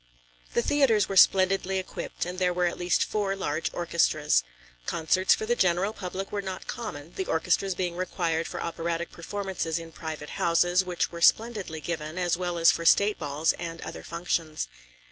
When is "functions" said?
14.01-14.67